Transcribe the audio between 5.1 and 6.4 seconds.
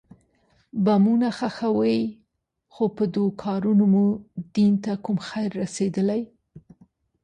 خير رسېدلى.